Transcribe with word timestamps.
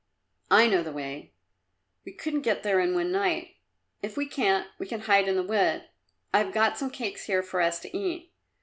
"I 0.49 0.65
know 0.65 0.81
the 0.81 0.91
way." 0.91 1.35
"We 2.05 2.13
couldn't 2.13 2.41
get 2.41 2.63
there 2.63 2.79
in 2.79 2.95
one 2.95 3.11
night." 3.11 3.57
"If 4.01 4.17
we 4.17 4.25
can't, 4.25 4.67
we 4.79 4.87
can 4.87 5.01
hide 5.01 5.27
in 5.27 5.35
the 5.35 5.43
wood. 5.43 5.83
I've 6.33 6.51
got 6.51 6.75
some 6.79 6.89
cakes 6.89 7.25
here 7.25 7.43
for 7.43 7.61
us 7.61 7.79
to 7.81 7.95
eat. 7.95 8.33